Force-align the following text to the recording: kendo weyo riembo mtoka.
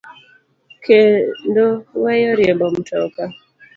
kendo 0.85 1.65
weyo 2.03 2.29
riembo 2.39 2.65
mtoka. 2.77 3.23